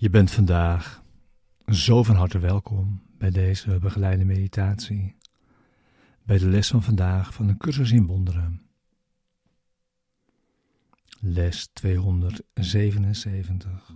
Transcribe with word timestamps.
Je 0.00 0.10
bent 0.10 0.30
vandaag 0.30 1.02
zo 1.66 2.02
van 2.02 2.16
harte 2.16 2.38
welkom 2.38 3.02
bij 3.18 3.30
deze 3.30 3.78
begeleide 3.78 4.24
meditatie, 4.24 5.16
bij 6.22 6.38
de 6.38 6.48
les 6.48 6.68
van 6.68 6.82
vandaag 6.82 7.34
van 7.34 7.48
een 7.48 7.56
cursus 7.56 7.90
in 7.90 8.06
wonderen. 8.06 8.62
Les 11.20 11.66
277. 11.72 13.92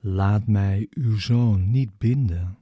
Laat 0.00 0.46
mij 0.46 0.86
uw 0.90 1.18
zoon 1.18 1.70
niet 1.70 1.98
binden 1.98 2.58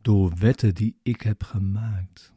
door 0.00 0.36
wetten 0.36 0.74
die 0.74 0.96
ik 1.02 1.20
heb 1.20 1.42
gemaakt. 1.42 2.34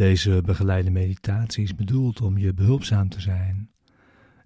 Deze 0.00 0.42
begeleide 0.44 0.90
meditatie 0.90 1.62
is 1.62 1.74
bedoeld 1.74 2.20
om 2.20 2.38
je 2.38 2.54
behulpzaam 2.54 3.08
te 3.08 3.20
zijn, 3.20 3.70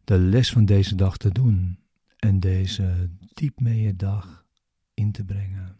de 0.05 0.19
les 0.19 0.51
van 0.51 0.65
deze 0.65 0.95
dag 0.95 1.17
te 1.17 1.31
doen 1.31 1.79
en 2.19 2.41
deze 2.41 3.11
diep 3.35 3.61
mee 3.61 3.83
je 3.83 3.97
dag 3.97 4.47
in 4.95 5.13
te 5.13 5.25
brengen. 5.25 5.77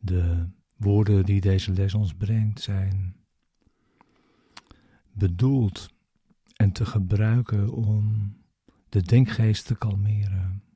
De 0.00 0.48
woorden 0.76 1.24
die 1.24 1.40
deze 1.40 1.72
les 1.72 1.94
ons 1.94 2.14
brengt 2.14 2.60
zijn 2.60 3.16
bedoeld 5.12 5.90
en 6.56 6.72
te 6.72 6.86
gebruiken 6.86 7.72
om 7.72 8.36
de 8.88 9.02
denkgeest 9.02 9.66
te 9.66 9.76
kalmeren. 9.76 10.69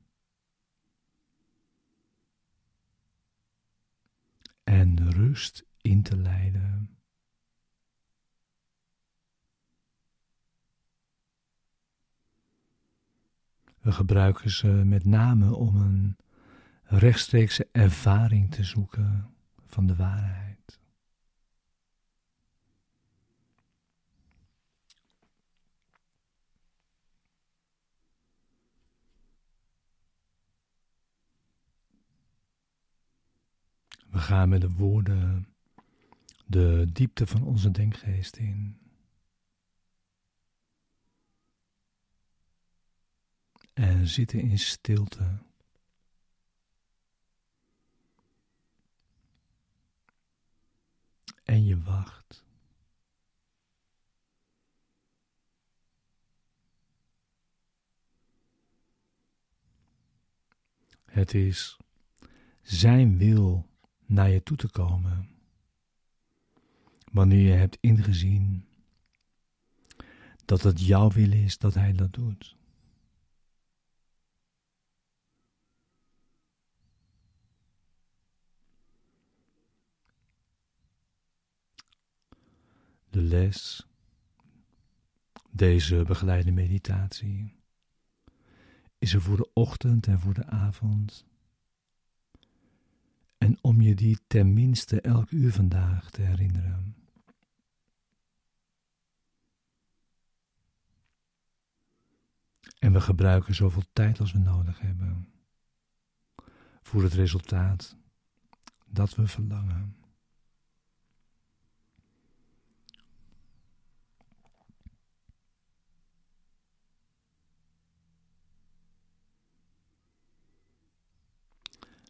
En 4.85 5.11
rust 5.11 5.65
in 5.81 6.01
te 6.03 6.17
leiden. 6.17 6.97
We 13.79 13.91
gebruiken 13.91 14.49
ze 14.49 14.67
met 14.67 15.05
name 15.05 15.55
om 15.55 15.75
een 15.75 16.17
rechtstreekse 16.83 17.67
ervaring 17.71 18.51
te 18.51 18.63
zoeken 18.63 19.33
van 19.65 19.87
de 19.87 19.95
waarheid. 19.95 20.79
We 34.15 34.21
gaan 34.21 34.49
met 34.49 34.61
de 34.61 34.71
woorden 34.71 35.47
de 36.45 36.89
diepte 36.91 37.27
van 37.27 37.43
onze 37.43 37.71
denkgeest 37.71 38.35
in. 38.35 38.79
En 43.73 44.07
zitten 44.07 44.39
in 44.39 44.59
stilte. 44.59 45.37
En 51.43 51.65
je 51.65 51.81
wacht. 51.81 52.43
Het 61.05 61.33
is 61.33 61.77
Zijn 62.61 63.17
wil 63.17 63.73
naar 64.05 64.29
je 64.29 64.43
toe 64.43 64.57
te 64.57 64.69
komen. 64.69 65.29
Wanneer 67.11 67.41
je 67.41 67.53
hebt 67.53 67.77
ingezien 67.81 68.65
dat 70.45 70.61
het 70.61 70.85
jouw 70.85 71.09
wil 71.09 71.31
is 71.31 71.57
dat 71.57 71.73
Hij 71.73 71.93
dat 71.93 72.13
doet. 72.13 72.55
De 83.09 83.21
les, 83.21 83.87
deze 85.49 86.03
begeleide 86.03 86.51
meditatie, 86.51 87.55
is 88.97 89.13
er 89.13 89.21
voor 89.21 89.37
de 89.37 89.53
ochtend 89.53 90.07
en 90.07 90.19
voor 90.19 90.33
de 90.33 90.45
avond 90.45 91.25
en 93.45 93.57
om 93.61 93.81
je 93.81 93.95
die 93.95 94.19
tenminste 94.27 95.01
elk 95.01 95.31
uur 95.31 95.51
vandaag 95.51 96.09
te 96.09 96.21
herinneren. 96.21 96.95
En 102.79 102.93
we 102.93 103.01
gebruiken 103.01 103.55
zoveel 103.55 103.83
tijd 103.93 104.19
als 104.19 104.31
we 104.31 104.39
nodig 104.39 104.79
hebben 104.79 105.27
voor 106.81 107.03
het 107.03 107.13
resultaat 107.13 107.97
dat 108.85 109.15
we 109.15 109.27
verlangen. 109.27 109.95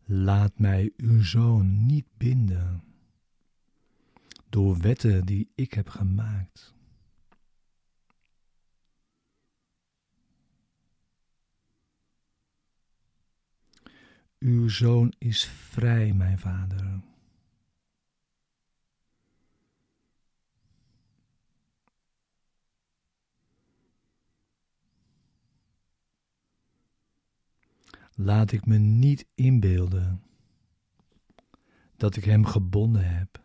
Laat 0.05 0.59
mij 0.59 0.91
uw 0.97 1.23
zoon 1.23 1.85
niet 1.85 2.05
binden 2.17 2.83
door 4.49 4.77
wetten 4.77 5.25
die 5.25 5.51
ik 5.55 5.73
heb 5.73 5.89
gemaakt. 5.89 6.73
Uw 14.39 14.69
zoon 14.69 15.13
is 15.17 15.45
vrij, 15.45 16.13
mijn 16.13 16.39
vader. 16.39 17.01
Laat 28.17 28.51
ik 28.51 28.65
me 28.65 28.77
niet 28.77 29.27
inbeelden 29.33 30.23
dat 31.95 32.15
ik 32.15 32.23
hem 32.23 32.45
gebonden 32.45 33.15
heb 33.15 33.43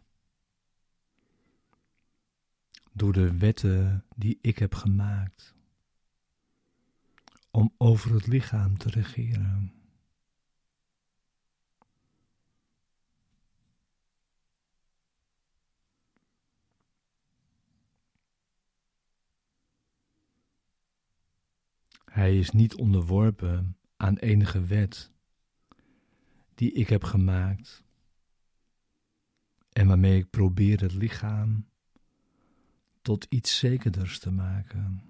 door 2.92 3.12
de 3.12 3.36
wetten 3.36 4.04
die 4.16 4.38
ik 4.41 4.58
heb 4.58 4.75
gemaakt 4.75 5.54
om 7.50 7.75
over 7.76 8.14
het 8.14 8.26
lichaam 8.26 8.78
te 8.78 8.91
regeren. 8.91 9.72
Hij 22.05 22.38
is 22.38 22.50
niet 22.50 22.75
onderworpen 22.75 23.80
aan 24.00 24.17
enige 24.17 24.64
wet 24.64 25.11
die 26.55 26.73
ik 26.73 26.88
heb 26.88 27.05
gemaakt 27.05 27.85
en 29.73 29.87
waarmee 29.87 30.19
ik 30.19 30.31
probeer 30.31 30.81
het 30.81 30.93
lichaam 30.93 31.67
tot 33.02 33.26
iets 33.29 33.58
zekerders 33.58 34.19
te 34.19 34.31
maken. 34.31 35.02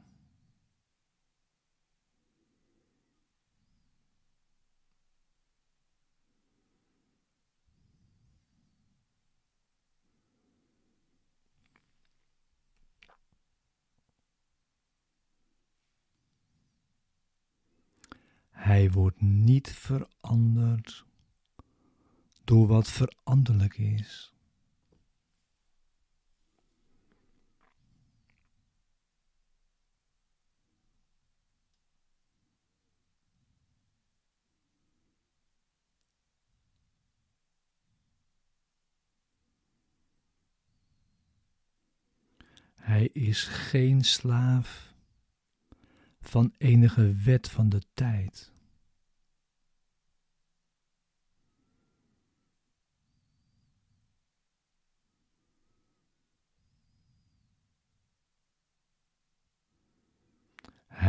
Hij 18.71 18.91
wordt 18.91 19.21
niet 19.21 19.71
veranderd 19.73 21.05
door 22.45 22.67
wat 22.67 22.91
veranderlijk 22.91 23.79
is. 23.79 24.35
Hij 42.75 43.09
is 43.13 43.45
geen 43.45 44.05
slaaf 44.05 44.95
van 46.21 46.55
enige 46.59 47.15
wet 47.15 47.49
van 47.49 47.69
de 47.69 47.83
tijd. 47.95 48.59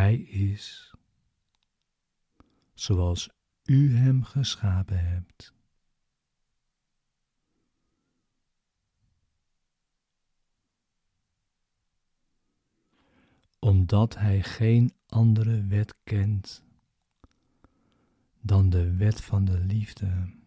Hij 0.02 0.20
is 0.20 0.94
zoals 2.74 3.30
u 3.64 3.96
hem 3.96 4.24
geschapen 4.24 5.06
hebt. 5.06 5.54
Omdat 13.60 14.18
hij 14.18 14.44
geen 14.44 14.94
andere 15.08 15.66
wet 15.66 15.96
kent 16.04 16.64
dan 18.40 18.70
de 18.70 18.96
wet 18.96 19.22
van 19.22 19.46
de 19.46 19.60
liefde. 19.60 20.41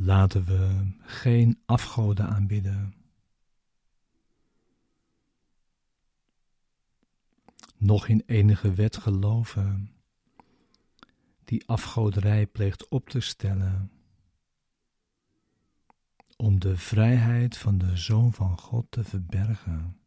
Laten 0.00 0.44
we 0.44 0.90
geen 1.00 1.62
afgoden 1.64 2.28
aanbidden. 2.28 2.94
Nog 7.76 8.08
in 8.08 8.22
enige 8.26 8.74
wet 8.74 8.96
geloven 8.96 9.92
die 11.44 11.68
afgoderij 11.68 12.46
pleegt 12.46 12.88
op 12.88 13.08
te 13.08 13.20
stellen 13.20 13.90
om 16.36 16.58
de 16.58 16.76
vrijheid 16.76 17.56
van 17.56 17.78
de 17.78 17.96
Zoon 17.96 18.32
van 18.32 18.58
God 18.58 18.86
te 18.90 19.04
verbergen. 19.04 20.00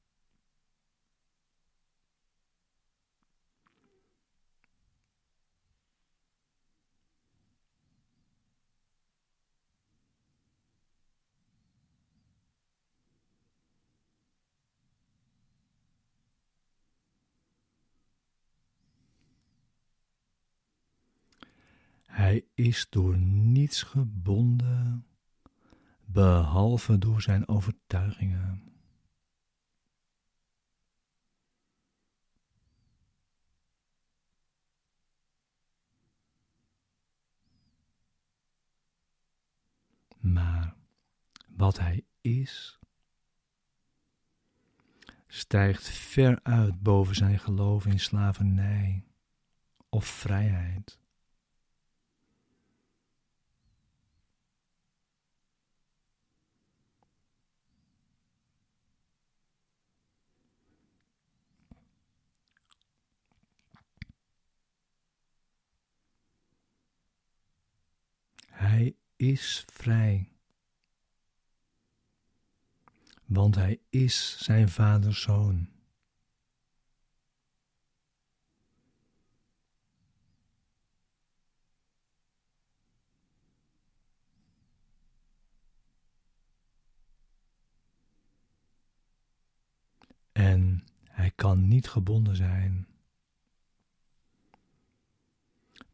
Hij 22.32 22.46
is 22.54 22.88
door 22.90 23.18
niets 23.18 23.84
gebonden, 23.84 25.06
behalve 26.06 26.98
door 26.98 27.22
zijn 27.22 27.48
overtuigingen. 27.48 28.74
Maar 40.20 40.76
wat 41.48 41.80
hij 41.80 42.06
is, 42.22 42.80
stijgt 45.28 45.90
ver 45.90 46.40
uit 46.44 46.82
boven 46.82 47.16
zijn 47.16 47.40
geloof 47.40 47.86
in 47.86 48.00
slavernij 48.00 49.04
of 49.90 50.06
vrijheid. 50.06 51.02
Hij 68.62 68.96
is 69.22 69.66
vrij. 69.74 70.32
Want 73.26 73.56
hij 73.56 73.80
is 73.90 74.38
zijn 74.44 74.70
vaders 74.70 75.22
zoon. 75.22 75.70
En 90.32 90.86
hij 91.04 91.32
kan 91.32 91.68
niet 91.68 91.88
gebonden 91.88 92.36
zijn. 92.36 92.88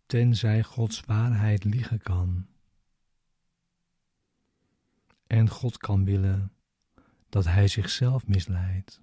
Tenzij 0.06 0.64
Gods 0.64 1.02
waarheid 1.02 1.64
liegen 1.64 2.00
kan. 2.00 2.48
En 5.28 5.50
God 5.50 5.78
kan 5.78 6.06
willen 6.06 6.52
dat 7.30 7.46
hij 7.46 7.68
zichzelf 7.68 8.28
misleidt. 8.28 9.02